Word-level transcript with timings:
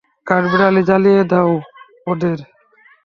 কাঠবিড়ালি, 0.27 0.81
জ্বালিয়ে 0.89 1.21
দাও 1.31 1.51
ওদের। 2.07 2.39